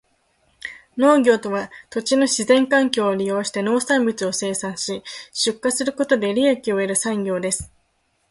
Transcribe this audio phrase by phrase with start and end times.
[0.97, 7.71] 農業とは、土地の自然環境を利用して農産物を生産し、出荷することで利益を得る産業です。